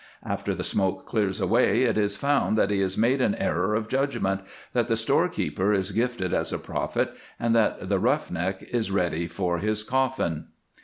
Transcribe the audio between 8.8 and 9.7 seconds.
ready for